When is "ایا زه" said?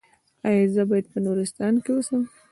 0.47-0.81